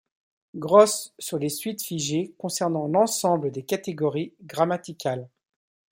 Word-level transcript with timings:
Gross 0.55 1.13
sur 1.19 1.37
les 1.37 1.49
suites 1.49 1.83
figées 1.83 2.33
concernant 2.39 2.87
l’ensemble 2.87 3.51
des 3.51 3.61
catégories 3.61 4.33
grammaticales. 4.41 5.29